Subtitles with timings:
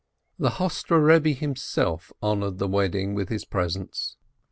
[0.39, 4.15] The Hostre Eebbe himself honored the wedding with his presence.